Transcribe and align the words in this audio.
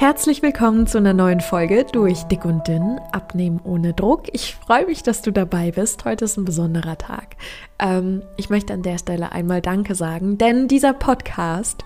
Herzlich 0.00 0.40
willkommen 0.40 0.86
zu 0.86 0.96
einer 0.96 1.12
neuen 1.12 1.40
Folge 1.40 1.84
durch 1.84 2.22
Dick 2.22 2.46
und 2.46 2.66
Dünn, 2.66 2.98
Abnehmen 3.12 3.60
ohne 3.64 3.92
Druck. 3.92 4.22
Ich 4.32 4.54
freue 4.54 4.86
mich, 4.86 5.02
dass 5.02 5.20
du 5.20 5.30
dabei 5.30 5.72
bist. 5.72 6.06
Heute 6.06 6.24
ist 6.24 6.38
ein 6.38 6.46
besonderer 6.46 6.96
Tag. 6.96 7.36
Ähm, 7.78 8.22
ich 8.38 8.48
möchte 8.48 8.72
an 8.72 8.80
der 8.80 8.96
Stelle 8.96 9.30
einmal 9.32 9.60
Danke 9.60 9.94
sagen, 9.94 10.38
denn 10.38 10.68
dieser 10.68 10.94
Podcast 10.94 11.84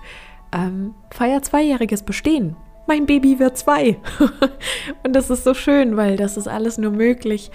ähm, 0.53 0.95
feiert 1.11 1.43
zweijähriges 1.43 2.03
Bestehen. 2.03 2.55
Mein 2.87 3.05
Baby 3.05 3.37
wird 3.37 3.57
zwei. 3.57 3.97
und 5.03 5.13
das 5.13 5.29
ist 5.29 5.43
so 5.43 5.53
schön, 5.53 5.97
weil 5.97 6.15
das 6.15 6.37
ist 6.37 6.47
alles 6.47 6.77
nur 6.77 6.91
möglich, 6.91 7.51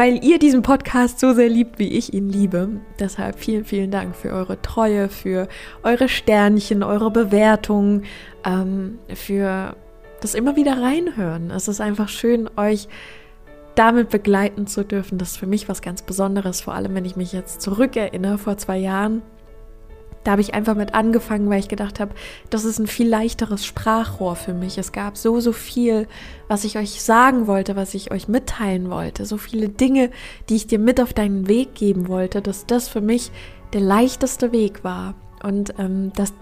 weil 0.00 0.24
ihr 0.24 0.38
diesen 0.38 0.62
Podcast 0.62 1.20
so 1.20 1.34
sehr 1.34 1.50
liebt, 1.50 1.78
wie 1.78 1.88
ich 1.88 2.14
ihn 2.14 2.30
liebe. 2.30 2.70
Deshalb 2.98 3.38
vielen, 3.38 3.66
vielen 3.66 3.90
Dank 3.90 4.16
für 4.16 4.30
eure 4.30 4.62
Treue, 4.62 5.10
für 5.10 5.46
eure 5.82 6.08
Sternchen, 6.08 6.82
eure 6.82 7.10
Bewertungen, 7.10 8.04
ähm, 8.42 8.98
für 9.12 9.76
das 10.22 10.34
immer 10.34 10.56
wieder 10.56 10.80
reinhören. 10.80 11.50
Es 11.50 11.68
ist 11.68 11.82
einfach 11.82 12.08
schön, 12.08 12.48
euch 12.56 12.88
damit 13.74 14.08
begleiten 14.08 14.66
zu 14.66 14.86
dürfen. 14.86 15.18
Das 15.18 15.32
ist 15.32 15.36
für 15.36 15.46
mich 15.46 15.68
was 15.68 15.82
ganz 15.82 16.00
Besonderes, 16.00 16.62
vor 16.62 16.72
allem 16.72 16.94
wenn 16.94 17.04
ich 17.04 17.16
mich 17.16 17.34
jetzt 17.34 17.60
zurückerinnere 17.60 18.38
vor 18.38 18.56
zwei 18.56 18.78
Jahren 18.78 19.20
da 20.24 20.32
habe 20.32 20.42
ich 20.42 20.54
einfach 20.54 20.74
mit 20.74 20.94
angefangen, 20.94 21.48
weil 21.48 21.60
ich 21.60 21.68
gedacht 21.68 21.98
habe, 21.98 22.14
das 22.50 22.64
ist 22.64 22.78
ein 22.78 22.86
viel 22.86 23.08
leichteres 23.08 23.64
Sprachrohr 23.64 24.36
für 24.36 24.52
mich. 24.52 24.76
Es 24.76 24.92
gab 24.92 25.16
so, 25.16 25.40
so 25.40 25.52
viel, 25.52 26.06
was 26.48 26.64
ich 26.64 26.76
euch 26.76 27.02
sagen 27.02 27.46
wollte, 27.46 27.74
was 27.74 27.94
ich 27.94 28.10
euch 28.10 28.28
mitteilen 28.28 28.90
wollte. 28.90 29.24
So 29.24 29.38
viele 29.38 29.68
Dinge, 29.68 30.10
die 30.48 30.56
ich 30.56 30.66
dir 30.66 30.78
mit 30.78 31.00
auf 31.00 31.14
deinen 31.14 31.48
Weg 31.48 31.74
geben 31.74 32.08
wollte, 32.08 32.42
dass 32.42 32.66
das 32.66 32.88
für 32.88 33.00
mich 33.00 33.30
der 33.72 33.80
leichteste 33.80 34.52
Weg 34.52 34.84
war. 34.84 35.14
Und 35.42 35.74
ähm, 35.78 36.12
dass 36.14 36.34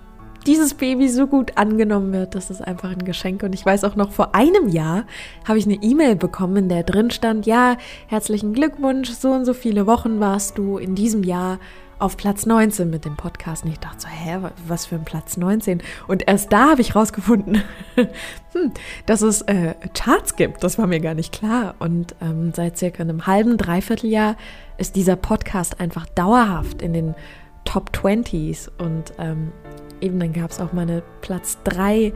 dieses 0.47 0.75
Baby 0.75 1.09
so 1.09 1.27
gut 1.27 1.57
angenommen 1.57 2.13
wird, 2.13 2.35
das 2.35 2.51
ist 2.51 2.63
einfach 2.63 2.91
ein 2.91 3.05
Geschenk. 3.05 3.43
Und 3.43 3.55
ich 3.55 3.65
weiß 3.65 3.85
auch 3.85 3.97
noch, 3.97 4.11
vor 4.11 4.35
einem 4.35 4.69
Jahr 4.69 5.05
habe 5.47 5.59
ich 5.59 5.67
eine 5.67 5.83
E-Mail 5.83 6.17
bekommen, 6.17 6.57
in 6.57 6.69
der 6.69 6.83
drin 6.83 7.11
stand, 7.11 7.47
ja, 7.47 7.77
herzlichen 8.07 8.55
Glückwunsch, 8.55 9.11
so 9.11 9.31
und 9.31 9.45
so 9.45 9.55
viele 9.55 9.87
Wochen 9.87 10.21
warst 10.21 10.59
du 10.59 10.79
in 10.79 10.95
diesem 10.95 11.23
Jahr 11.23 11.59
auf 11.99 12.17
Platz 12.17 12.47
19 12.47 12.89
mit 12.89 13.05
dem 13.05 13.17
Podcast. 13.17 13.65
Und 13.65 13.73
ich 13.73 13.79
dachte 13.79 14.01
so, 14.01 14.09
hä, 14.09 14.39
was 14.67 14.87
für 14.87 14.95
ein 14.95 15.05
Platz 15.05 15.37
19? 15.37 15.83
Und 16.07 16.27
erst 16.29 16.53
da 16.53 16.71
habe 16.71 16.81
ich 16.81 16.95
rausgefunden, 16.95 17.63
hm, 17.97 18.73
dass 19.07 19.23
es 19.23 19.43
äh, 19.43 19.75
Charts 19.95 20.37
gibt. 20.37 20.63
Das 20.63 20.79
war 20.79 20.87
mir 20.87 21.01
gar 21.01 21.15
nicht 21.15 21.33
klar. 21.33 21.75
Und 21.79 22.15
ähm, 22.21 22.53
seit 22.55 22.79
circa 22.79 23.03
einem 23.03 23.27
halben, 23.27 23.57
dreiviertel 23.57 24.11
Jahr 24.11 24.37
ist 24.77 24.97
dieser 24.97 25.17
Podcast 25.17 25.81
einfach 25.81 26.07
dauerhaft 26.07 26.83
in 26.83 26.93
den 26.93 27.15
Top 27.65 27.91
20s. 27.93 28.71
Und 28.79 29.13
ähm, 29.19 29.53
eben 30.01 30.21
dann 30.21 30.33
gab 30.33 30.51
es 30.51 30.61
auch 30.61 30.73
meine 30.73 31.03
Platz 31.21 31.59
3 31.65 32.13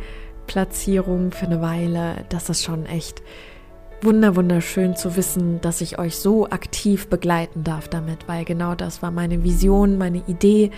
Platzierung 0.47 1.33
für 1.33 1.47
eine 1.47 1.61
Weile. 1.61 2.25
Das 2.29 2.49
ist 2.49 2.65
schon 2.65 2.87
echt 2.87 3.23
wunder 4.03 4.37
wunderschön 4.37 4.97
zu 4.97 5.17
wissen, 5.17 5.61
dass 5.61 5.81
ich 5.81 5.99
euch 5.99 6.17
so 6.17 6.49
aktiv 6.49 7.09
begleiten 7.09 7.65
darf 7.65 7.89
damit, 7.89 8.29
weil 8.29 8.45
genau 8.45 8.75
das 8.75 9.03
war 9.03 9.11
meine 9.11 9.45
Vision, 9.45 9.99
meine 9.99 10.23
Idee. 10.27 10.71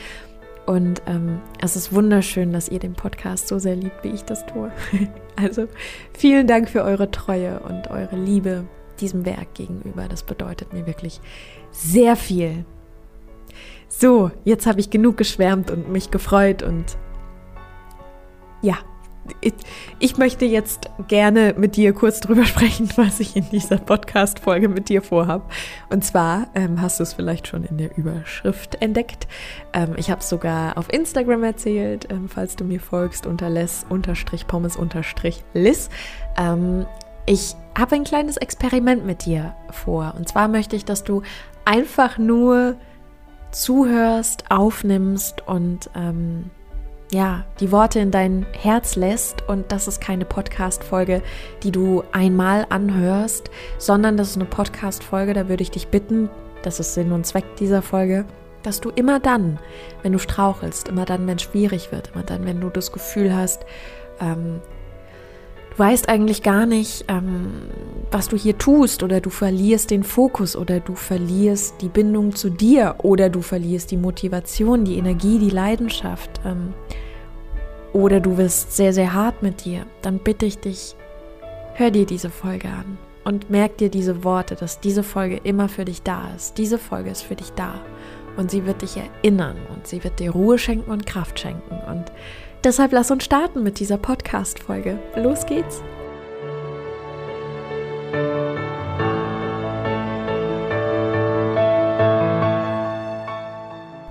Und 0.66 1.03
ähm, 1.06 1.41
es 1.61 1.77
ist 1.77 1.92
wunderschön, 1.92 2.53
dass 2.53 2.69
ihr 2.69 2.78
den 2.78 2.94
Podcast 2.94 3.48
so 3.48 3.58
sehr 3.58 3.77
liebt, 3.77 4.03
wie 4.03 4.08
ich 4.08 4.25
das 4.25 4.47
tue. 4.47 4.70
also 5.36 5.66
vielen 6.16 6.47
Dank 6.47 6.69
für 6.69 6.83
eure 6.83 7.11
Treue 7.11 7.61
und 7.61 7.91
eure 7.91 8.16
Liebe 8.16 8.64
diesem 9.00 9.27
Werk 9.27 9.55
gegenüber. 9.55 10.06
Das 10.09 10.22
bedeutet 10.22 10.72
mir 10.72 10.86
wirklich 10.86 11.20
sehr 11.70 12.16
viel. 12.16 12.64
So, 13.88 14.31
jetzt 14.44 14.66
habe 14.66 14.81
ich 14.81 14.91
genug 14.91 15.16
geschwärmt 15.16 15.70
und 15.70 15.91
mich 15.91 16.11
gefreut 16.11 16.62
und 16.62 16.97
ja, 18.62 18.78
ich 19.98 20.17
möchte 20.17 20.44
jetzt 20.44 20.91
gerne 21.08 21.55
mit 21.56 21.77
dir 21.77 21.92
kurz 21.92 22.20
drüber 22.20 22.44
sprechen, 22.47 22.89
was 22.97 23.20
ich 23.20 23.36
in 23.36 23.49
dieser 23.50 23.78
Podcast-Folge 23.78 24.69
mit 24.69 24.88
dir 24.88 25.03
vorhabe. 25.03 25.44
Und 25.91 26.04
zwar 26.04 26.49
ähm, 26.54 26.81
hast 26.81 26.99
du 26.99 27.03
es 27.03 27.15
vielleicht 27.15 27.47
schon 27.47 27.65
in 27.65 27.78
der 27.78 27.97
Überschrift 27.97 28.81
entdeckt. 28.81 29.26
Ähm, 29.72 29.94
ich 29.97 30.10
habe 30.10 30.21
es 30.21 30.28
sogar 30.28 30.76
auf 30.76 30.93
Instagram 30.93 31.44
erzählt, 31.44 32.09
ähm, 32.10 32.28
falls 32.28 32.56
du 32.56 32.65
mir 32.65 32.81
folgst, 32.81 33.26
unter 33.26 33.50
les 33.50 33.87
pommes 34.47 34.78
lis. 35.54 35.91
Ähm, 36.37 36.87
ich 37.26 37.54
habe 37.76 37.97
ein 37.97 38.04
kleines 38.04 38.37
Experiment 38.37 39.06
mit 39.06 39.25
dir 39.25 39.54
vor. 39.70 40.15
Und 40.16 40.28
zwar 40.28 40.49
möchte 40.49 40.76
ich, 40.76 40.84
dass 40.84 41.04
du 41.04 41.22
einfach 41.65 42.19
nur 42.19 42.76
zuhörst, 43.50 44.50
aufnimmst 44.50 45.47
und 45.47 45.88
ähm, 45.94 46.50
ja, 47.14 47.44
die 47.60 47.70
Worte 47.70 48.00
in 48.00 48.10
dein 48.10 48.44
Herz 48.52 48.97
lässt 48.97 49.48
und 49.48 49.70
das 49.70 49.86
ist 49.86 50.00
keine 50.00 50.25
Podcast-Folge, 50.25 51.22
die 51.62 51.70
du 51.70 52.02
einmal 52.10 52.66
anhörst, 52.69 53.50
sondern 53.78 54.16
das 54.16 54.30
ist 54.30 54.36
eine 54.36 54.47
Podcast-Folge, 54.47 55.32
da 55.32 55.48
würde 55.48 55.62
ich 55.62 55.70
dich 55.70 55.88
bitten, 55.88 56.28
das 56.62 56.80
ist 56.80 56.94
Sinn 56.94 57.12
und 57.12 57.25
Zweck 57.25 57.56
dieser 57.56 57.82
Folge, 57.82 58.25
dass 58.64 58.80
du 58.80 58.91
immer 58.91 59.20
dann, 59.20 59.60
wenn 60.02 60.12
du 60.12 60.19
strauchelst, 60.19 60.88
immer 60.88 61.04
dann, 61.04 61.26
wenn 61.28 61.36
es 61.36 61.42
schwierig 61.42 61.92
wird, 61.92 62.10
immer 62.14 62.25
dann, 62.25 62.47
wenn 62.47 62.60
du 62.60 62.69
das 62.69 62.91
Gefühl 62.91 63.34
hast, 63.34 63.64
ähm, 64.20 64.60
du 65.70 65.78
weißt 65.78 66.08
eigentlich 66.08 66.42
gar 66.42 66.66
nicht, 66.66 67.04
ähm, 67.06 67.69
was 68.10 68.26
du 68.26 68.36
hier 68.36 68.58
tust 68.58 69.04
oder 69.04 69.20
du 69.20 69.31
verlierst 69.31 69.92
den 69.92 70.02
Fokus 70.02 70.56
oder 70.56 70.81
du 70.81 70.96
verlierst 70.96 71.81
die 71.81 71.88
Bindung 71.88 72.34
zu 72.34 72.50
dir 72.50 72.96
oder 72.98 73.31
du 73.31 73.41
verlierst 73.41 73.92
die 73.92 73.98
Motivation, 73.98 74.84
die 74.84 74.98
Energie, 74.98 75.38
die 75.38 75.50
Leidenschaft. 75.50 76.41
Ähm, 76.44 76.75
oder 77.94 78.21
du 78.21 78.37
wirst 78.37 78.77
sehr, 78.77 78.93
sehr 78.93 79.15
hart 79.15 79.43
mit 79.43 79.65
dir, 79.65 79.87
dann 80.03 80.19
bitte 80.19 80.44
ich 80.44 80.59
dich, 80.59 80.97
hör 81.75 81.91
dir 81.91 82.05
diese 82.05 82.28
Folge 82.28 82.69
an 82.69 82.99
und 83.25 83.49
merk 83.49 83.78
dir 83.78 83.88
diese 83.88 84.25
Worte, 84.25 84.56
dass 84.56 84.81
diese 84.81 85.03
Folge 85.03 85.41
immer 85.44 85.69
für 85.69 85.84
dich 85.84 86.03
da 86.03 86.28
ist. 86.37 86.59
Diese 86.59 86.78
Folge 86.78 87.10
ist 87.10 87.22
für 87.22 87.37
dich 87.37 87.53
da 87.53 87.81
und 88.37 88.50
sie 88.50 88.66
wird 88.66 88.82
dich 88.82 88.97
erinnern 88.97 89.56
und 89.75 89.87
sie 89.87 90.03
wird 90.03 90.19
dir 90.19 90.32
Ruhe 90.32 90.59
schenken 90.59 90.91
und 90.91 91.06
Kraft 91.06 91.38
schenken. 91.38 91.78
Und 91.88 92.12
deshalb 92.65 92.93
lass 92.93 93.12
uns 93.12 93.25
starten 93.25 93.62
mit 93.62 93.78
dieser 93.78 93.97
Podcast-Folge. 93.97 94.99
Los 95.15 95.47
geht's! 95.47 95.81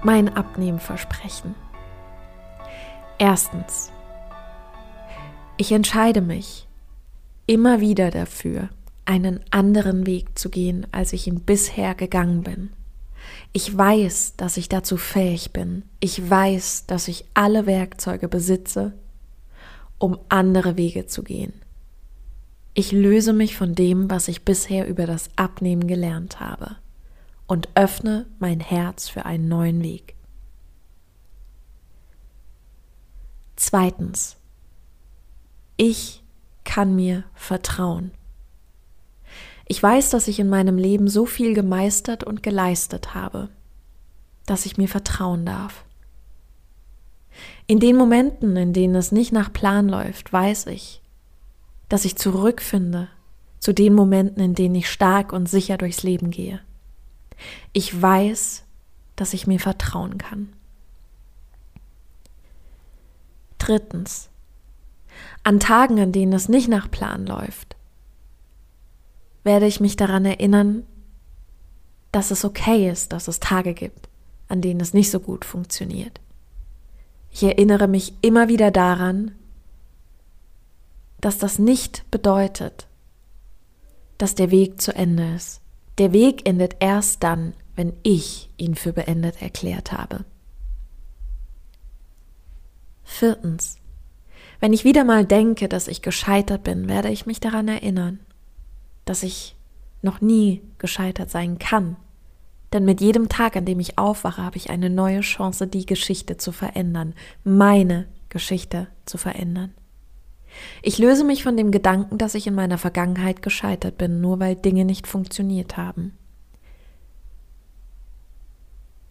Mein 0.05 0.35
Abnehmversprechen. 0.35 1.55
Erstens, 3.17 3.91
ich 5.57 5.71
entscheide 5.71 6.21
mich 6.21 6.67
immer 7.45 7.79
wieder 7.79 8.09
dafür, 8.11 8.69
einen 9.05 9.39
anderen 9.51 10.05
Weg 10.05 10.37
zu 10.37 10.49
gehen, 10.49 10.87
als 10.91 11.13
ich 11.13 11.27
ihn 11.27 11.41
bisher 11.41 11.93
gegangen 11.93 12.41
bin. 12.41 12.71
Ich 13.51 13.75
weiß, 13.75 14.35
dass 14.37 14.57
ich 14.57 14.69
dazu 14.69 14.97
fähig 14.97 15.51
bin. 15.51 15.83
Ich 15.99 16.29
weiß, 16.29 16.85
dass 16.87 17.07
ich 17.07 17.25
alle 17.33 17.65
Werkzeuge 17.65 18.27
besitze, 18.27 18.93
um 19.99 20.17
andere 20.29 20.75
Wege 20.77 21.05
zu 21.05 21.23
gehen. 21.23 21.53
Ich 22.73 22.91
löse 22.91 23.33
mich 23.33 23.55
von 23.55 23.75
dem, 23.75 24.09
was 24.09 24.27
ich 24.27 24.43
bisher 24.43 24.87
über 24.87 25.05
das 25.05 25.29
Abnehmen 25.35 25.87
gelernt 25.87 26.39
habe 26.39 26.77
und 27.45 27.69
öffne 27.75 28.25
mein 28.39 28.59
Herz 28.59 29.09
für 29.09 29.25
einen 29.25 29.47
neuen 29.47 29.83
Weg. 29.83 30.12
Zweitens, 33.65 34.35
ich 35.77 36.21
kann 36.65 36.97
mir 36.97 37.23
vertrauen. 37.33 38.11
Ich 39.69 39.81
weiß, 39.81 40.09
dass 40.09 40.27
ich 40.27 40.41
in 40.41 40.49
meinem 40.49 40.77
Leben 40.77 41.07
so 41.07 41.25
viel 41.25 41.53
gemeistert 41.53 42.25
und 42.25 42.43
geleistet 42.43 43.15
habe, 43.15 43.47
dass 44.45 44.65
ich 44.65 44.75
mir 44.75 44.89
vertrauen 44.89 45.45
darf. 45.45 45.85
In 47.65 47.79
den 47.79 47.95
Momenten, 47.95 48.57
in 48.57 48.73
denen 48.73 48.95
es 48.95 49.13
nicht 49.13 49.31
nach 49.31 49.53
Plan 49.53 49.87
läuft, 49.87 50.33
weiß 50.33 50.67
ich, 50.67 51.01
dass 51.87 52.03
ich 52.03 52.17
zurückfinde 52.17 53.07
zu 53.59 53.71
den 53.71 53.93
Momenten, 53.93 54.43
in 54.43 54.55
denen 54.55 54.75
ich 54.75 54.91
stark 54.91 55.31
und 55.31 55.47
sicher 55.47 55.77
durchs 55.77 56.03
Leben 56.03 56.31
gehe. 56.31 56.59
Ich 57.71 58.01
weiß, 58.01 58.65
dass 59.15 59.33
ich 59.33 59.47
mir 59.47 59.61
vertrauen 59.61 60.17
kann. 60.17 60.51
Drittens. 63.65 64.29
An 65.43 65.61
Tagen, 65.61 65.97
an 65.97 66.11
denen 66.11 66.33
es 66.33 66.49
nicht 66.49 66.67
nach 66.67 66.91
Plan 66.91 67.25
läuft, 67.25 67.77
werde 69.45 69.67
ich 69.67 69.79
mich 69.79 69.95
daran 69.95 70.25
erinnern, 70.25 70.83
dass 72.11 72.31
es 72.31 72.43
okay 72.43 72.89
ist, 72.89 73.13
dass 73.13 73.29
es 73.29 73.39
Tage 73.39 73.73
gibt, 73.73 74.09
an 74.49 74.59
denen 74.59 74.81
es 74.81 74.93
nicht 74.93 75.09
so 75.09 75.21
gut 75.21 75.45
funktioniert. 75.45 76.19
Ich 77.31 77.41
erinnere 77.43 77.87
mich 77.87 78.13
immer 78.21 78.49
wieder 78.49 78.69
daran, 78.69 79.31
dass 81.21 81.37
das 81.37 81.57
nicht 81.57 82.03
bedeutet, 82.11 82.87
dass 84.17 84.35
der 84.35 84.51
Weg 84.51 84.81
zu 84.81 84.93
Ende 84.93 85.35
ist. 85.35 85.61
Der 85.99 86.11
Weg 86.11 86.45
endet 86.47 86.75
erst 86.81 87.23
dann, 87.23 87.53
wenn 87.77 87.93
ich 88.03 88.49
ihn 88.57 88.75
für 88.75 88.91
beendet 88.91 89.41
erklärt 89.41 89.93
habe. 89.93 90.25
Viertens. 93.13 93.77
Wenn 94.59 94.73
ich 94.73 94.85
wieder 94.85 95.03
mal 95.03 95.23
denke, 95.23 95.69
dass 95.69 95.87
ich 95.87 96.01
gescheitert 96.01 96.63
bin, 96.63 96.89
werde 96.89 97.09
ich 97.09 97.27
mich 97.27 97.39
daran 97.39 97.67
erinnern, 97.67 98.19
dass 99.05 99.21
ich 99.21 99.55
noch 100.01 100.19
nie 100.19 100.63
gescheitert 100.79 101.29
sein 101.29 101.59
kann. 101.59 101.95
Denn 102.73 102.85
mit 102.85 103.01
jedem 103.01 103.29
Tag, 103.29 103.55
an 103.55 103.65
dem 103.65 103.79
ich 103.79 103.99
aufwache, 103.99 104.41
habe 104.41 104.57
ich 104.57 104.71
eine 104.71 104.89
neue 104.89 105.21
Chance, 105.21 105.67
die 105.67 105.85
Geschichte 105.85 106.37
zu 106.37 106.51
verändern, 106.51 107.13
meine 107.43 108.07
Geschichte 108.29 108.87
zu 109.05 109.19
verändern. 109.19 109.75
Ich 110.81 110.97
löse 110.97 111.23
mich 111.23 111.43
von 111.43 111.55
dem 111.55 111.69
Gedanken, 111.69 112.17
dass 112.17 112.33
ich 112.33 112.47
in 112.47 112.55
meiner 112.55 112.79
Vergangenheit 112.79 113.43
gescheitert 113.43 113.99
bin, 113.99 114.21
nur 114.21 114.39
weil 114.39 114.55
Dinge 114.55 114.85
nicht 114.85 115.05
funktioniert 115.05 115.77
haben. 115.77 116.17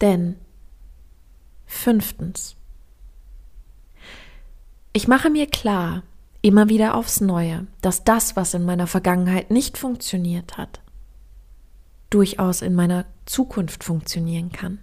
Denn 0.01 0.35
fünftens, 1.65 2.57
ich 4.93 5.07
mache 5.07 5.31
mir 5.31 5.47
klar, 5.47 6.03
immer 6.41 6.69
wieder 6.69 6.95
aufs 6.95 7.19
Neue, 7.19 7.65
dass 7.81 8.03
das, 8.03 8.35
was 8.35 8.53
in 8.53 8.63
meiner 8.63 8.85
Vergangenheit 8.85 9.49
nicht 9.49 9.77
funktioniert 9.77 10.57
hat, 10.57 10.81
durchaus 12.11 12.61
in 12.61 12.75
meiner 12.75 13.05
Zukunft 13.25 13.83
funktionieren 13.83 14.51
kann. 14.51 14.79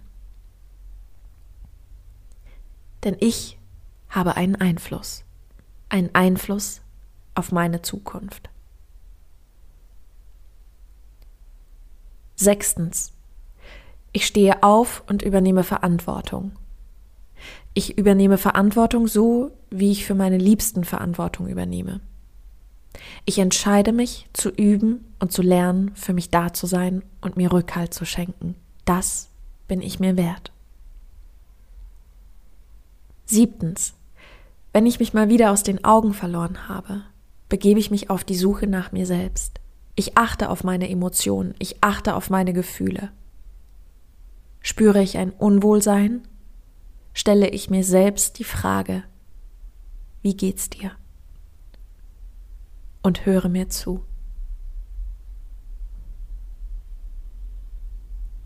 Denn 3.05 3.15
ich 3.19 3.57
habe 4.09 4.35
einen 4.35 4.55
Einfluss, 4.55 5.23
einen 5.87 6.13
Einfluss 6.13 6.81
auf 7.33 7.53
meine 7.53 7.81
Zukunft. 7.81 8.49
Sechstens. 12.35 13.13
Ich 14.11 14.25
stehe 14.25 14.61
auf 14.61 15.03
und 15.07 15.21
übernehme 15.21 15.63
Verantwortung. 15.63 16.57
Ich 17.73 17.97
übernehme 17.97 18.37
Verantwortung 18.37 19.07
so, 19.07 19.51
wie 19.69 19.91
ich 19.91 20.05
für 20.05 20.15
meine 20.15 20.37
Liebsten 20.37 20.83
Verantwortung 20.83 21.47
übernehme. 21.47 22.01
Ich 23.25 23.39
entscheide 23.39 23.93
mich 23.93 24.27
zu 24.33 24.49
üben 24.49 25.05
und 25.19 25.31
zu 25.31 25.41
lernen, 25.41 25.91
für 25.95 26.13
mich 26.13 26.29
da 26.29 26.53
zu 26.53 26.67
sein 26.67 27.03
und 27.21 27.37
mir 27.37 27.51
Rückhalt 27.53 27.93
zu 27.93 28.05
schenken. 28.05 28.55
Das 28.83 29.29
bin 29.67 29.81
ich 29.81 29.99
mir 29.99 30.17
wert. 30.17 30.51
Siebtens. 33.25 33.93
Wenn 34.73 34.85
ich 34.85 34.99
mich 34.99 35.13
mal 35.13 35.29
wieder 35.29 35.51
aus 35.51 35.63
den 35.63 35.85
Augen 35.85 36.13
verloren 36.13 36.67
habe, 36.67 37.03
begebe 37.47 37.79
ich 37.79 37.91
mich 37.91 38.09
auf 38.09 38.23
die 38.25 38.35
Suche 38.35 38.67
nach 38.67 38.91
mir 38.91 39.05
selbst. 39.05 39.59
Ich 39.95 40.17
achte 40.17 40.49
auf 40.49 40.63
meine 40.63 40.89
Emotionen, 40.89 41.53
ich 41.59 41.81
achte 41.81 42.15
auf 42.15 42.29
meine 42.29 42.53
Gefühle. 42.53 43.11
Spüre 44.61 45.01
ich 45.01 45.17
ein 45.17 45.31
Unwohlsein, 45.31 46.21
stelle 47.13 47.49
ich 47.49 47.69
mir 47.69 47.83
selbst 47.83 48.39
die 48.39 48.43
Frage, 48.43 49.03
wie 50.21 50.35
geht's 50.35 50.69
dir? 50.69 50.91
Und 53.01 53.25
höre 53.25 53.49
mir 53.49 53.69
zu. 53.69 54.03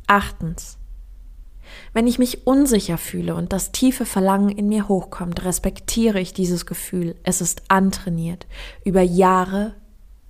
Achtens. 0.07 0.77
Wenn 1.93 2.07
ich 2.07 2.19
mich 2.19 2.45
unsicher 2.45 2.97
fühle 2.97 3.35
und 3.35 3.51
das 3.51 3.71
tiefe 3.71 4.05
Verlangen 4.05 4.49
in 4.49 4.67
mir 4.67 4.87
hochkommt, 4.87 5.43
respektiere 5.43 6.19
ich 6.19 6.33
dieses 6.33 6.65
Gefühl. 6.65 7.15
Es 7.23 7.41
ist 7.41 7.63
antrainiert. 7.69 8.47
Über 8.83 9.01
Jahre 9.01 9.75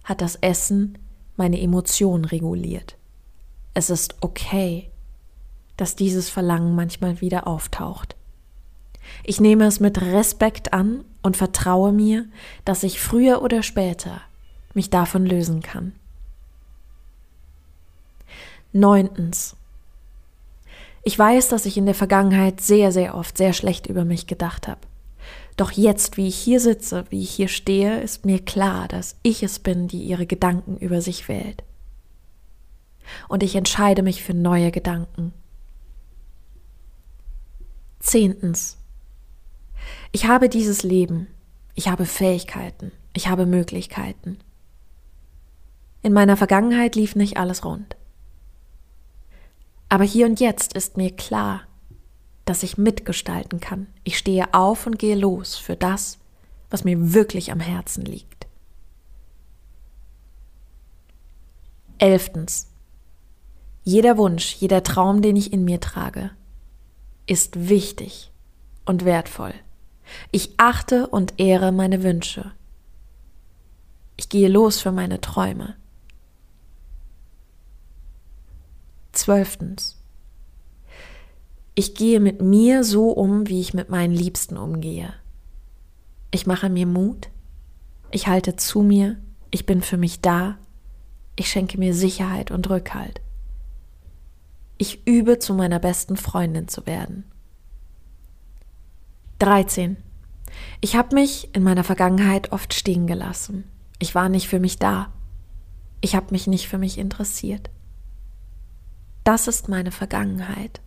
hat 0.04 0.22
das 0.22 0.38
Essen 0.38 0.98
meine 1.36 1.60
Emotionen 1.62 2.26
reguliert. 2.26 2.98
Es 3.74 3.90
ist 3.90 4.16
okay, 4.22 4.90
dass 5.78 5.96
dieses 5.96 6.30
Verlangen 6.30 6.74
manchmal 6.76 7.20
wieder 7.20 7.48
auftaucht. 7.48 8.16
Ich 9.24 9.40
nehme 9.40 9.66
es 9.66 9.80
mit 9.80 10.02
Respekt 10.02 10.74
an 10.74 11.04
und 11.22 11.38
vertraue 11.38 11.92
mir, 11.92 12.26
dass 12.64 12.84
ich 12.84 13.00
früher 13.00 13.42
oder 13.42 13.64
später 13.64 14.22
mich 14.74 14.90
davon 14.90 15.26
lösen 15.26 15.62
kann. 15.62 15.94
Neuntens. 18.74 19.56
Ich 21.04 21.18
weiß, 21.18 21.48
dass 21.50 21.66
ich 21.66 21.78
in 21.78 21.86
der 21.86 21.96
Vergangenheit 21.96 22.62
sehr, 22.62 22.92
sehr 22.92 23.16
oft 23.16 23.38
sehr 23.38 23.54
schlecht 23.54 23.88
über 23.88 24.06
mich 24.06 24.28
gedacht 24.28 24.68
habe. 24.68 24.82
Doch 25.58 25.72
jetzt, 25.72 26.18
wie 26.18 26.28
ich 26.28 26.36
hier 26.36 26.60
sitze, 26.60 27.06
wie 27.10 27.22
ich 27.22 27.32
hier 27.32 27.48
stehe, 27.48 28.02
ist 28.02 28.26
mir 28.26 28.44
klar, 28.44 28.88
dass 28.88 29.16
ich 29.24 29.42
es 29.42 29.60
bin, 29.60 29.88
die 29.88 30.04
ihre 30.04 30.26
Gedanken 30.26 30.78
über 30.78 31.02
sich 31.02 31.30
wählt. 31.30 31.64
Und 33.30 33.44
ich 33.44 33.56
entscheide 33.56 34.02
mich 34.02 34.24
für 34.24 34.34
neue 34.34 34.72
Gedanken. 34.72 35.32
Zehntens. 38.00 38.78
Ich 40.12 40.26
habe 40.26 40.50
dieses 40.50 40.84
Leben, 40.84 41.28
ich 41.74 41.88
habe 41.88 42.06
Fähigkeiten, 42.06 42.92
ich 43.14 43.28
habe 43.28 43.46
Möglichkeiten. 43.46 44.40
In 46.02 46.14
meiner 46.14 46.38
Vergangenheit 46.38 46.96
lief 46.96 47.16
nicht 47.16 47.38
alles 47.38 47.66
rund. 47.66 47.96
Aber 49.90 50.04
hier 50.04 50.26
und 50.26 50.40
jetzt 50.40 50.74
ist 50.74 50.98
mir 50.98 51.12
klar, 51.12 51.62
dass 52.46 52.64
ich 52.64 52.78
mitgestalten 52.78 53.60
kann. 53.60 53.88
Ich 54.04 54.18
stehe 54.18 54.54
auf 54.54 54.86
und 54.86 55.00
gehe 55.00 55.16
los 55.16 55.56
für 55.56 55.76
das, 55.76 56.20
was 56.70 56.84
mir 56.84 57.14
wirklich 57.14 57.52
am 57.52 57.60
Herzen 57.60 58.06
liegt. 58.06 58.48
Elftens. 61.98 62.68
Jeder 63.84 64.18
Wunsch, 64.18 64.56
jeder 64.56 64.84
Traum, 64.84 65.22
den 65.22 65.36
ich 65.36 65.54
in 65.54 65.64
mir 65.64 65.80
trage, 65.80 66.32
ist 67.28 67.70
wichtig 67.70 68.32
und 68.86 69.06
wertvoll. 69.06 69.54
Ich 70.32 70.52
achte 70.58 71.08
und 71.08 71.34
ehre 71.38 71.72
meine 71.72 72.04
Wünsche. 72.04 72.52
Ich 74.18 74.30
gehe 74.30 74.48
los 74.48 74.80
für 74.80 74.92
meine 74.92 75.22
Träume. 75.22 75.76
Zwölftens. 79.12 80.02
Ich 81.74 81.96
gehe 81.96 82.20
mit 82.20 82.42
mir 82.42 82.84
so 82.84 83.10
um, 83.10 83.48
wie 83.48 83.60
ich 83.60 83.74
mit 83.74 83.90
meinen 83.90 84.14
Liebsten 84.14 84.58
umgehe. 84.58 85.14
Ich 86.32 86.48
mache 86.48 86.70
mir 86.70 86.86
Mut, 86.86 87.30
ich 88.12 88.28
halte 88.28 88.56
zu 88.56 88.82
mir, 88.82 89.18
ich 89.52 89.66
bin 89.66 89.82
für 89.82 89.98
mich 89.98 90.22
da, 90.22 90.58
ich 91.36 91.50
schenke 91.50 91.78
mir 91.78 91.94
Sicherheit 91.94 92.52
und 92.52 92.70
Rückhalt. 92.70 93.22
Ich 94.78 95.06
übe 95.06 95.40
zu 95.40 95.54
meiner 95.54 95.80
besten 95.80 96.18
Freundin 96.18 96.68
zu 96.68 96.86
werden. 96.86 97.26
13. 99.46 99.98
Ich 100.82 100.96
habe 100.96 101.14
mich 101.14 101.54
in 101.54 101.62
meiner 101.62 101.84
Vergangenheit 101.84 102.52
oft 102.52 102.74
stehen 102.74 103.06
gelassen. 103.06 103.66
Ich 104.00 104.16
war 104.16 104.28
nicht 104.28 104.48
für 104.48 104.60
mich 104.60 104.80
da. 104.80 105.14
Ich 106.02 106.16
habe 106.16 106.28
mich 106.32 106.48
nicht 106.48 106.68
für 106.68 106.80
mich 106.80 106.98
interessiert. 106.98 107.70
Das 109.24 109.48
ist 109.48 109.70
meine 109.70 109.92
Vergangenheit. 109.92 110.82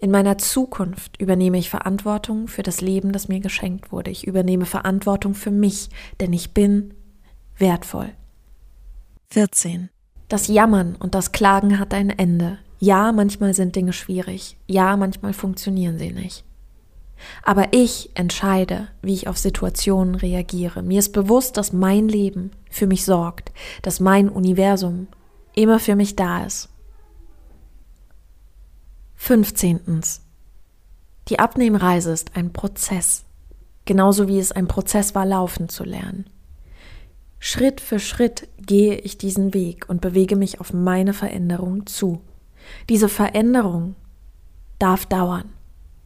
In 0.00 0.10
meiner 0.10 0.36
Zukunft 0.36 1.20
übernehme 1.20 1.58
ich 1.58 1.70
Verantwortung 1.70 2.48
für 2.48 2.64
das 2.64 2.80
Leben, 2.80 3.12
das 3.12 3.28
mir 3.28 3.38
geschenkt 3.38 3.92
wurde. 3.92 4.10
Ich 4.10 4.26
übernehme 4.26 4.66
Verantwortung 4.66 5.34
für 5.34 5.52
mich, 5.52 5.90
denn 6.18 6.32
ich 6.32 6.52
bin 6.52 6.94
wertvoll. 7.56 8.10
14. 9.30 9.90
Das 10.28 10.48
Jammern 10.48 10.96
und 10.96 11.14
das 11.14 11.30
Klagen 11.30 11.78
hat 11.78 11.94
ein 11.94 12.10
Ende. 12.10 12.58
Ja, 12.80 13.12
manchmal 13.12 13.54
sind 13.54 13.76
Dinge 13.76 13.92
schwierig. 13.92 14.56
Ja, 14.66 14.96
manchmal 14.96 15.34
funktionieren 15.34 15.98
sie 15.98 16.10
nicht. 16.10 16.44
Aber 17.42 17.72
ich 17.72 18.10
entscheide, 18.14 18.88
wie 19.02 19.14
ich 19.14 19.28
auf 19.28 19.38
Situationen 19.38 20.14
reagiere. 20.14 20.82
Mir 20.82 20.98
ist 20.98 21.12
bewusst, 21.12 21.56
dass 21.56 21.72
mein 21.72 22.08
Leben 22.08 22.50
für 22.70 22.86
mich 22.86 23.04
sorgt, 23.04 23.52
dass 23.82 24.00
mein 24.00 24.28
Universum 24.28 25.08
immer 25.54 25.78
für 25.78 25.96
mich 25.96 26.16
da 26.16 26.44
ist. 26.44 26.68
15. 29.16 30.00
Die 31.28 31.38
Abnehmreise 31.38 32.10
ist 32.10 32.36
ein 32.36 32.52
Prozess, 32.52 33.24
genauso 33.84 34.28
wie 34.28 34.38
es 34.38 34.50
ein 34.50 34.66
Prozess 34.66 35.14
war, 35.14 35.26
laufen 35.26 35.68
zu 35.68 35.84
lernen. 35.84 36.24
Schritt 37.38 37.80
für 37.80 37.98
Schritt 37.98 38.48
gehe 38.58 38.96
ich 38.96 39.18
diesen 39.18 39.54
Weg 39.54 39.88
und 39.88 40.00
bewege 40.00 40.36
mich 40.36 40.60
auf 40.60 40.72
meine 40.72 41.12
Veränderung 41.14 41.86
zu. 41.86 42.20
Diese 42.88 43.08
Veränderung 43.08 43.94
darf 44.78 45.06
dauern. 45.06 45.52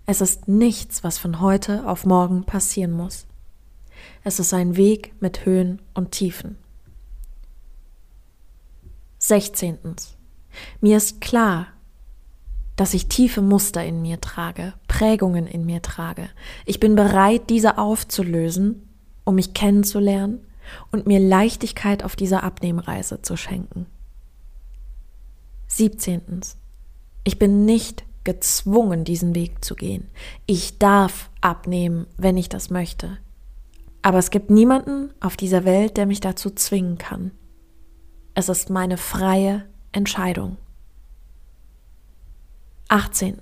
Es 0.07 0.21
ist 0.21 0.49
nichts, 0.49 1.03
was 1.03 1.19
von 1.19 1.41
heute 1.41 1.89
auf 1.89 2.05
morgen 2.05 2.45
passieren 2.45 2.93
muss. 2.93 3.27
Es 4.23 4.39
ist 4.39 4.53
ein 4.53 4.77
Weg 4.77 5.15
mit 5.21 5.47
Höhen 5.47 5.81
und 5.95 6.11
Tiefen. 6.11 6.59
16. 9.19 9.79
Mir 10.81 10.99
ist 10.99 11.23
klar, 11.23 11.69
dass 12.77 12.93
ich 12.93 13.09
tiefe 13.09 13.41
Muster 13.41 13.85
in 13.85 14.03
mir 14.03 14.21
trage, 14.21 14.75
Prägungen 14.89 15.47
in 15.47 15.65
mir 15.65 15.81
trage. 15.81 16.29
Ich 16.67 16.81
bin 16.81 16.97
bereit, 16.97 17.49
diese 17.49 17.79
aufzulösen, 17.79 18.89
um 19.25 19.37
mich 19.37 19.55
kennenzulernen 19.55 20.47
und 20.91 21.07
mir 21.07 21.21
Leichtigkeit 21.21 22.03
auf 22.03 22.17
dieser 22.17 22.43
Abnehmreise 22.43 23.23
zu 23.23 23.37
schenken. 23.37 23.87
17. 25.69 26.21
Ich 27.25 27.39
bin 27.39 27.65
nicht 27.65 28.05
gezwungen, 28.25 29.04
diesen 29.04 29.35
Weg 29.35 29.64
zu 29.64 29.75
gehen. 29.75 30.09
Ich 30.47 30.78
darf 30.78 31.31
abnehmen, 31.40 32.07
wenn 32.16 32.37
ich 32.37 32.49
das 32.49 32.71
möchte. 32.71 33.19
Aber 34.02 34.19
es 34.19 34.31
gibt 34.31 34.50
niemanden 34.50 35.11
auf 35.21 35.37
dieser 35.37 35.64
Welt, 35.64 35.97
der 35.97 36.07
mich 36.07 36.21
dazu 36.21 36.50
zwingen 36.50 36.99
kann. 36.99 37.31
Es 38.35 38.49
ist 38.49 38.69
meine 38.69 38.97
freie 38.97 39.64
Entscheidung. 39.93 40.57
18. 42.88 43.38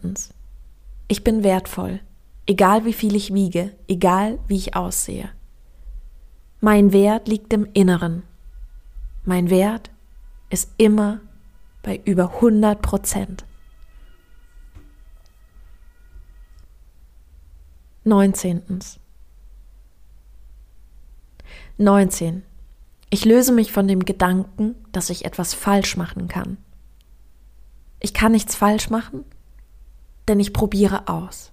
Ich 1.09 1.25
bin 1.25 1.43
wertvoll, 1.43 2.01
egal 2.47 2.85
wie 2.85 2.93
viel 2.93 3.17
ich 3.17 3.35
wiege, 3.35 3.73
egal 3.89 4.39
wie 4.47 4.57
ich 4.57 4.77
aussehe. 4.77 5.31
Mein 6.61 6.93
Wert 6.93 7.27
liegt 7.27 7.53
im 7.53 7.67
Inneren. 7.73 8.23
Mein 9.25 9.51
Wert 9.51 9.91
ist 10.49 10.71
immer 10.77 11.21
bei 11.83 12.01
über 12.05 12.35
100 12.37 12.81
Prozent. 12.81 13.45
19. 18.05 18.63
19. 21.79 22.43
Ich 23.11 23.25
löse 23.25 23.53
mich 23.53 23.71
von 23.71 23.87
dem 23.87 24.05
Gedanken, 24.05 24.75
dass 24.91 25.09
ich 25.09 25.25
etwas 25.25 25.55
falsch 25.55 25.97
machen 25.97 26.27
kann. 26.27 26.57
Ich 28.01 28.13
kann 28.13 28.33
nichts 28.33 28.57
falsch 28.57 28.91
machen, 28.91 29.25
denn 30.27 30.41
ich 30.41 30.53
probiere 30.53 31.07
aus. 31.07 31.53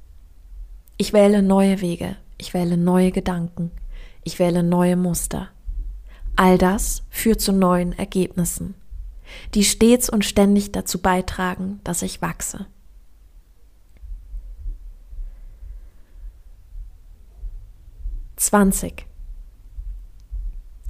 Ich 0.98 1.14
wähle 1.14 1.44
neue 1.44 1.82
Wege, 1.82 2.16
ich 2.40 2.56
wähle 2.56 2.78
neue 2.78 3.12
Gedanken, 3.12 3.70
ich 4.24 4.40
wähle 4.40 4.64
neue 4.64 4.96
Muster. 4.96 5.50
All 6.36 6.58
das 6.58 7.04
führt 7.12 7.42
zu 7.42 7.54
neuen 7.54 7.94
Ergebnissen, 7.94 8.74
die 9.54 9.64
stets 9.64 10.10
und 10.10 10.26
ständig 10.26 10.72
dazu 10.72 11.00
beitragen, 11.00 11.80
dass 11.84 12.02
ich 12.02 12.24
wachse. 12.24 12.66
Zwanzig. 18.40 19.06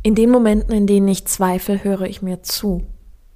In 0.03 0.13
den 0.13 0.29
Momenten, 0.29 0.71
in 0.71 0.85
denen 0.85 1.07
ich 1.07 1.25
zweifle, 1.25 1.83
höre 1.83 2.03
ich 2.03 2.21
mir 2.21 2.43
zu. 2.43 2.85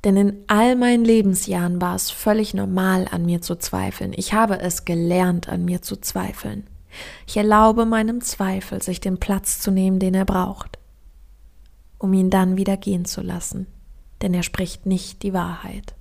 Denn 0.04 0.16
in 0.16 0.44
all 0.46 0.76
meinen 0.76 1.04
Lebensjahren 1.04 1.82
war 1.82 1.96
es 1.96 2.12
völlig 2.12 2.54
normal, 2.54 3.08
an 3.10 3.26
mir 3.26 3.42
zu 3.42 3.56
zweifeln. 3.56 4.14
Ich 4.16 4.34
habe 4.34 4.60
es 4.60 4.86
gelernt, 4.86 5.50
an 5.50 5.66
mir 5.66 5.82
zu 5.82 5.96
zweifeln. 5.96 6.68
Ich 7.26 7.38
erlaube 7.38 7.86
meinem 7.86 8.22
Zweifel, 8.22 8.84
sich 8.84 9.02
den 9.02 9.20
Platz 9.20 9.60
zu 9.60 9.72
nehmen, 9.72 9.98
den 9.98 10.14
er 10.14 10.26
braucht, 10.26 10.78
um 11.98 12.14
ihn 12.14 12.30
dann 12.30 12.56
wieder 12.56 12.78
gehen 12.78 13.06
zu 13.06 13.22
lassen, 13.22 13.66
denn 14.22 14.36
er 14.36 14.44
spricht 14.44 14.86
nicht 14.86 15.24
die 15.24 15.34
Wahrheit. 15.34 15.96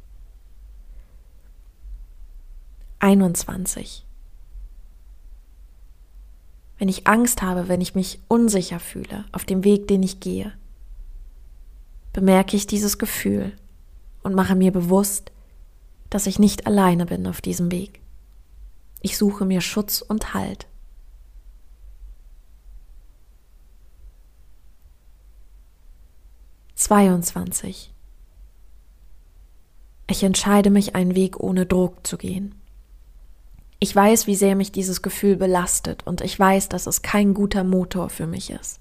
21. 2.99 4.05
Wenn 6.83 6.89
ich 6.89 7.07
Angst 7.07 7.43
habe, 7.43 7.69
wenn 7.69 7.81
ich 7.81 7.95
mich 7.95 8.19
unsicher 8.27 8.81
fühle 8.81 9.25
auf 9.31 9.45
dem 9.45 9.63
Weg, 9.63 9.87
den 9.87 10.03
ich 10.03 10.19
gehe, 10.19 10.53
bemerke 12.13 12.57
ich 12.57 12.67
dieses 12.67 12.99
Gefühl 12.99 13.57
und 14.25 14.35
mache 14.35 14.57
mir 14.57 14.73
bewusst, 14.73 15.31
dass 16.11 16.27
ich 16.27 16.41
nicht 16.41 16.67
alleine 16.67 17.07
bin 17.07 17.25
auf 17.29 17.41
diesem 17.41 17.71
Weg. 17.71 18.01
Ich 19.01 19.17
suche 19.17 19.45
mir 19.45 19.61
Schutz 19.61 20.03
und 20.03 20.35
Halt. 20.35 20.67
Zweiundzwanzig. 26.75 27.95
Ich 30.09 30.25
entscheide 30.25 30.71
mich, 30.71 30.97
einen 30.97 31.15
Weg 31.15 31.39
ohne 31.39 31.65
Druck 31.65 32.05
zu 32.05 32.19
gehen. 32.19 32.57
Ich 33.83 33.97
weiß, 33.97 34.29
wie 34.29 34.37
sehr 34.37 34.55
mich 34.55 34.71
dieses 34.71 35.03
Gefühl 35.03 35.35
belastet 35.35 36.07
und 36.07 36.21
ich 36.21 36.39
weiß, 36.39 36.69
dass 36.69 36.87
es 36.87 37.03
kein 37.03 37.35
guter 37.35 37.65
Motor 37.65 38.11
für 38.11 38.29
mich 38.29 38.51
ist. 38.51 38.79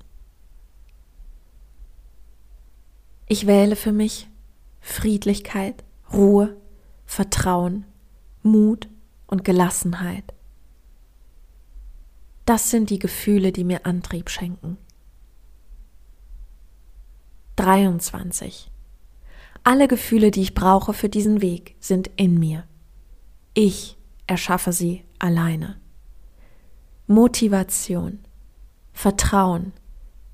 Ich 3.25 3.47
wähle 3.47 3.75
für 3.75 3.93
mich 3.93 4.29
Friedlichkeit, 4.79 5.83
Ruhe, 6.13 6.55
Vertrauen, 7.07 7.85
Mut 8.43 8.89
und 9.25 9.43
Gelassenheit. 9.43 10.35
Das 12.45 12.69
sind 12.69 12.91
die 12.91 12.99
Gefühle, 12.99 13.51
die 13.51 13.63
mir 13.63 13.87
Antrieb 13.87 14.29
schenken. 14.29 14.77
23. 17.55 18.69
Alle 19.63 19.87
Gefühle, 19.87 20.29
die 20.29 20.43
ich 20.43 20.53
brauche 20.53 20.93
für 20.93 21.09
diesen 21.09 21.41
Weg, 21.41 21.75
sind 21.79 22.11
in 22.17 22.39
mir. 22.39 22.65
Ich 23.55 23.97
erschaffe 24.31 24.71
sie 24.71 25.03
alleine. 25.19 25.75
Motivation, 27.05 28.19
Vertrauen, 28.93 29.73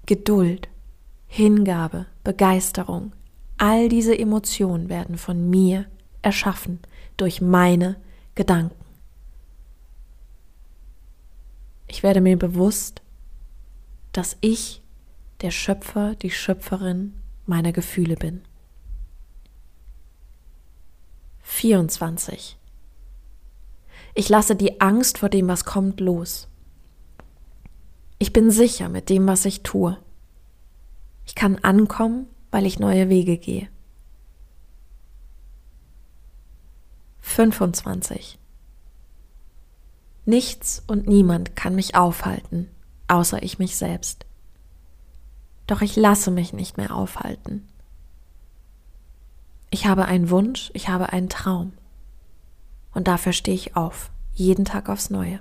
Geduld, 0.05 0.69
Hingabe, 1.25 2.05
Begeisterung, 2.23 3.13
all 3.57 3.89
diese 3.89 4.15
Emotionen 4.15 4.87
werden 4.87 5.17
von 5.17 5.49
mir 5.49 5.87
erschaffen 6.21 6.79
durch 7.17 7.41
meine 7.41 7.99
Gedanken. 8.35 8.85
Ich 11.87 12.03
werde 12.03 12.21
mir 12.21 12.37
bewusst, 12.37 13.01
dass 14.11 14.37
ich 14.41 14.83
der 15.41 15.49
Schöpfer, 15.49 16.13
die 16.13 16.29
Schöpferin 16.29 17.15
meiner 17.47 17.71
Gefühle 17.71 18.15
bin. 18.15 18.43
24. 21.41 22.57
Ich 24.17 24.29
lasse 24.29 24.55
die 24.55 24.81
Angst 24.81 25.19
vor 25.19 25.29
dem, 25.29 25.47
was 25.47 25.63
kommt, 25.63 25.99
los. 25.99 26.47
Ich 28.17 28.33
bin 28.33 28.49
sicher 28.49 28.89
mit 28.89 29.09
dem, 29.09 29.27
was 29.27 29.45
ich 29.45 29.61
tue. 29.61 29.95
Ich 31.27 31.35
kann 31.35 31.59
ankommen, 31.59 32.25
weil 32.49 32.65
ich 32.65 32.79
neue 32.79 33.09
Wege 33.09 33.37
gehe. 33.37 33.69
25. 37.19 38.39
Nichts 40.25 40.81
und 40.87 41.07
niemand 41.07 41.55
kann 41.55 41.75
mich 41.75 41.93
aufhalten, 41.93 42.71
außer 43.07 43.43
ich 43.43 43.59
mich 43.59 43.77
selbst. 43.77 44.25
Doch 45.67 45.81
ich 45.81 45.95
lasse 45.95 46.31
mich 46.31 46.53
nicht 46.53 46.77
mehr 46.77 46.95
aufhalten. 46.95 47.67
Ich 49.69 49.85
habe 49.85 50.05
einen 50.05 50.31
Wunsch, 50.31 50.71
ich 50.73 50.89
habe 50.89 51.13
einen 51.13 51.29
Traum. 51.29 51.73
Und 52.97 53.07
dafür 53.07 53.31
stehe 53.31 53.53
ich 53.53 53.75
auf, 53.75 54.09
jeden 54.33 54.65
Tag 54.65 54.89
aufs 54.89 55.11
Neue. 55.11 55.39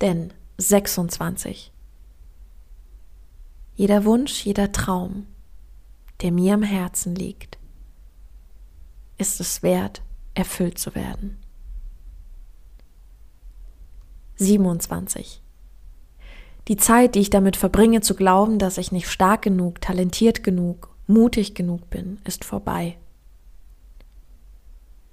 Denn 0.00 0.32
26. 0.58 1.72
Jeder 3.74 4.04
Wunsch, 4.04 4.44
jeder 4.44 4.70
Traum, 4.70 5.26
der 6.22 6.30
mir 6.30 6.54
am 6.54 6.62
Herzen 6.62 7.16
liegt, 7.16 7.58
ist 9.16 9.40
es 9.40 9.64
wert, 9.64 10.02
erfüllt 10.34 10.78
zu 10.78 10.94
werden. 10.94 11.36
27. 14.36 15.42
Die 16.68 16.76
Zeit, 16.76 17.16
die 17.16 17.20
ich 17.22 17.30
damit 17.30 17.56
verbringe 17.56 18.02
zu 18.02 18.14
glauben, 18.14 18.60
dass 18.60 18.78
ich 18.78 18.92
nicht 18.92 19.08
stark 19.08 19.42
genug, 19.42 19.80
talentiert 19.80 20.44
genug, 20.44 20.94
mutig 21.08 21.56
genug 21.56 21.90
bin, 21.90 22.20
ist 22.22 22.44
vorbei. 22.44 22.98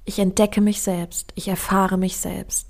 Ich 0.05 0.19
entdecke 0.19 0.61
mich 0.61 0.81
selbst, 0.81 1.31
ich 1.33 1.47
erfahre 1.47 1.97
mich 1.97 2.17
selbst, 2.17 2.69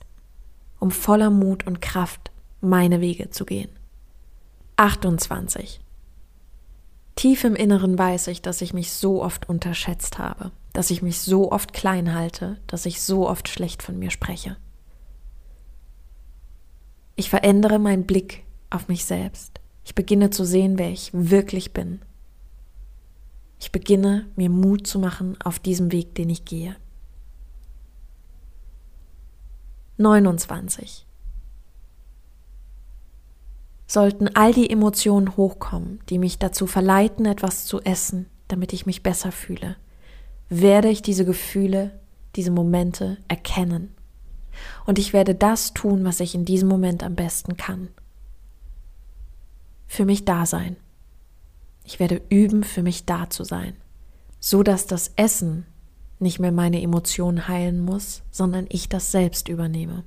um 0.80 0.90
voller 0.90 1.30
Mut 1.30 1.68
und 1.68 1.82
Kraft 1.82 2.32
meine 2.62 3.02
Wege 3.02 3.30
zu 3.30 3.46
gehen. 3.46 3.70
28. 4.78 5.82
Tief 7.16 7.44
im 7.44 7.56
Inneren 7.56 7.98
weiß 7.98 8.28
ich, 8.28 8.42
dass 8.42 8.62
ich 8.62 8.74
mich 8.74 8.92
so 8.92 9.22
oft 9.22 9.50
unterschätzt 9.50 10.18
habe, 10.18 10.52
dass 10.74 10.90
ich 10.92 11.02
mich 11.02 11.20
so 11.20 11.52
oft 11.52 11.74
klein 11.74 12.14
halte, 12.14 12.58
dass 12.68 12.86
ich 12.86 13.02
so 13.02 13.30
oft 13.30 13.50
schlecht 13.50 13.84
von 13.84 14.00
mir 14.00 14.12
spreche. 14.12 14.58
Ich 17.18 17.30
verändere 17.30 17.80
meinen 17.80 18.06
Blick 18.06 18.44
auf 18.70 18.88
mich 18.88 19.06
selbst. 19.06 19.60
Ich 19.86 19.96
beginne 19.96 20.30
zu 20.30 20.46
sehen, 20.46 20.78
wer 20.78 20.90
ich 20.90 21.12
wirklich 21.14 21.74
bin. 21.74 22.02
Ich 23.60 23.72
beginne 23.72 24.28
mir 24.36 24.50
Mut 24.50 24.88
zu 24.88 25.00
machen 25.00 25.38
auf 25.42 25.60
diesem 25.60 25.92
Weg, 25.92 26.16
den 26.16 26.30
ich 26.30 26.44
gehe. 26.44 26.76
29. 29.98 31.06
Sollten 33.88 34.28
all 34.36 34.54
die 34.54 34.70
Emotionen 34.70 35.38
hochkommen, 35.38 36.00
die 36.10 36.18
mich 36.18 36.40
dazu 36.40 36.68
verleiten, 36.68 37.26
etwas 37.26 37.66
zu 37.66 37.82
essen, 37.82 38.26
damit 38.48 38.74
ich 38.74 38.86
mich 38.86 39.04
besser 39.04 39.32
fühle, 39.32 39.78
werde 40.50 40.90
ich 40.90 41.02
diese 41.02 41.26
Gefühle, 41.26 42.00
diese 42.36 42.52
Momente 42.52 43.18
erkennen. 43.28 43.94
Und 44.86 45.00
ich 45.00 45.14
werde 45.14 45.36
das 45.36 45.74
tun, 45.74 46.04
was 46.04 46.20
ich 46.20 46.36
in 46.36 46.46
diesem 46.46 46.68
Moment 46.68 47.04
am 47.04 47.16
besten 47.16 47.58
kann. 47.58 47.90
Für 49.88 50.06
mich 50.06 50.26
da 50.26 50.46
sein. 50.46 50.78
Ich 51.84 52.00
werde 52.00 52.22
üben, 52.30 52.64
für 52.64 52.82
mich 52.82 53.06
da 53.06 53.30
zu 53.30 53.44
sein, 53.44 53.76
so 54.40 54.64
dass 54.64 54.88
das 54.88 55.12
Essen 55.16 55.66
nicht 56.20 56.40
mehr 56.40 56.52
meine 56.52 56.82
Emotionen 56.82 57.48
heilen 57.48 57.84
muss, 57.84 58.24
sondern 58.32 58.66
ich 58.70 58.90
das 58.90 59.12
selbst 59.12 59.50
übernehme. 59.50 60.04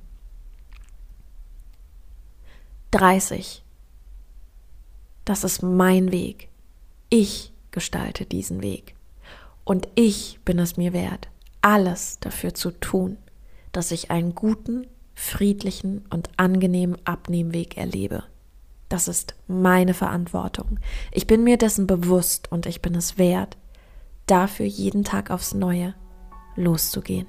30. 2.91 3.63
Das 5.25 5.43
ist 5.43 5.61
mein 5.61 6.11
Weg. 6.11 6.49
Ich 7.09 7.53
gestalte 7.71 8.25
diesen 8.25 8.61
Weg. 8.61 8.95
Und 9.63 9.87
ich 9.93 10.39
bin 10.43 10.57
es 10.57 10.77
mir 10.77 10.93
wert, 10.93 11.27
alles 11.61 12.17
dafür 12.19 12.55
zu 12.55 12.71
tun, 12.71 13.17
dass 13.71 13.91
ich 13.91 14.09
einen 14.09 14.33
guten, 14.33 14.87
friedlichen 15.13 16.05
und 16.09 16.29
angenehmen 16.37 16.97
Abnehmweg 17.05 17.77
erlebe. 17.77 18.23
Das 18.87 19.07
ist 19.07 19.35
meine 19.47 19.93
Verantwortung. 19.93 20.79
Ich 21.11 21.27
bin 21.27 21.43
mir 21.43 21.57
dessen 21.57 21.85
bewusst 21.85 22.51
und 22.51 22.65
ich 22.65 22.81
bin 22.81 22.95
es 22.95 23.19
wert, 23.19 23.55
dafür 24.29 24.65
jeden 24.65 25.03
Tag 25.03 25.31
aufs 25.31 25.53
Neue 25.53 25.95
loszugehen. 26.55 27.27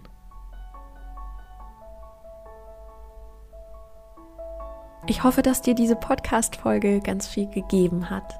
Ich 5.06 5.24
hoffe, 5.24 5.42
dass 5.42 5.62
dir 5.62 5.74
diese 5.74 5.96
Podcast-Folge 5.96 7.00
ganz 7.00 7.26
viel 7.26 7.48
gegeben 7.48 8.10
hat. 8.10 8.38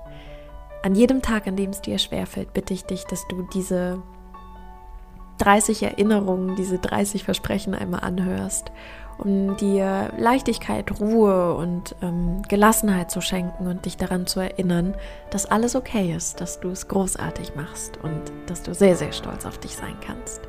An 0.83 0.95
jedem 0.95 1.23
Tag, 1.23 1.47
an 1.47 1.57
dem 1.57 1.71
es 1.71 1.81
dir 1.81 1.99
schwerfällt, 1.99 2.53
bitte 2.53 2.75
ich 2.75 2.85
dich, 2.85 3.05
dass 3.05 3.27
du 3.29 3.43
diese 3.53 4.03
30 5.39 5.83
Erinnerungen, 5.83 6.55
diese 6.57 6.79
30 6.79 7.25
Versprechen 7.25 7.75
einmal 7.75 8.01
anhörst, 8.01 8.71
um 9.21 9.57
dir 9.57 10.13
Leichtigkeit, 10.19 11.01
Ruhe 11.01 11.55
und 11.55 11.95
ähm, 12.03 12.43
Gelassenheit 12.49 13.11
zu 13.11 13.21
schenken 13.21 13.67
und 13.67 13.85
dich 13.85 13.97
daran 13.97 14.27
zu 14.27 14.41
erinnern, 14.41 14.95
dass 15.31 15.47
alles 15.47 15.77
okay 15.77 16.15
ist, 16.15 16.41
dass 16.41 16.61
du 16.61 16.71
es 16.71 16.89
großartig 16.89 17.55
machst 17.55 17.99
und 18.03 18.21
dass 18.47 18.63
du 18.63 18.75
sehr, 18.75 18.97
sehr 18.97 19.13
stolz 19.13 19.47
auf 19.47 19.59
dich 19.59 19.77
sein 19.77 19.97
kannst. 20.05 20.41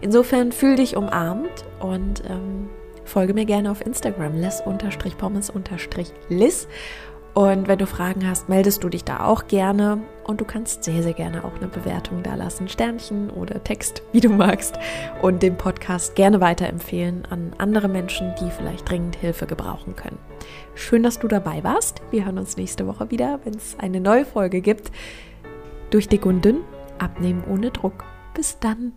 Insofern 0.00 0.52
fühl 0.52 0.76
dich 0.76 0.96
umarmt 0.96 1.64
und 1.80 2.22
ähm, 2.28 2.70
folge 3.04 3.34
mir 3.34 3.44
gerne 3.44 3.70
auf 3.70 3.84
Instagram, 3.84 4.36
les-pommes-liss 4.36 6.68
und 7.34 7.68
wenn 7.68 7.78
du 7.78 7.86
Fragen 7.86 8.28
hast, 8.28 8.48
meldest 8.48 8.82
du 8.82 8.88
dich 8.88 9.04
da 9.04 9.24
auch 9.24 9.46
gerne 9.46 10.02
und 10.24 10.40
du 10.40 10.44
kannst 10.44 10.82
sehr, 10.82 11.02
sehr 11.02 11.12
gerne 11.12 11.44
auch 11.44 11.54
eine 11.56 11.68
Bewertung 11.68 12.22
da 12.22 12.34
lassen, 12.34 12.68
Sternchen 12.68 13.30
oder 13.30 13.62
Text, 13.62 14.02
wie 14.12 14.20
du 14.20 14.28
magst 14.28 14.78
und 15.22 15.42
den 15.42 15.56
Podcast 15.56 16.16
gerne 16.16 16.40
weiterempfehlen 16.40 17.26
an 17.30 17.52
andere 17.58 17.88
Menschen, 17.88 18.34
die 18.40 18.50
vielleicht 18.50 18.88
dringend 18.88 19.16
Hilfe 19.16 19.46
gebrauchen 19.46 19.94
können. 19.94 20.18
Schön, 20.74 21.02
dass 21.02 21.18
du 21.18 21.28
dabei 21.28 21.62
warst. 21.62 22.02
Wir 22.10 22.24
hören 22.24 22.38
uns 22.38 22.56
nächste 22.56 22.86
Woche 22.86 23.10
wieder, 23.10 23.40
wenn 23.44 23.54
es 23.54 23.76
eine 23.78 24.00
neue 24.00 24.24
Folge 24.24 24.60
gibt. 24.60 24.90
Durch 25.90 26.08
dick 26.08 26.26
und 26.26 26.44
dünn, 26.44 26.62
abnehmen 26.98 27.44
ohne 27.48 27.70
Druck. 27.70 28.04
Bis 28.34 28.58
dann. 28.58 28.92